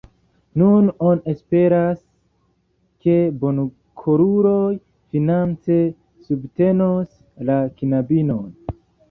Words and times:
Nun 0.59 0.85
oni 1.09 1.33
esperas, 1.33 1.99
ke 3.07 3.17
bonkoruloj 3.43 4.71
finance 5.13 5.79
subtenos 6.31 7.15
la 7.53 7.61
knabinon. 7.79 8.51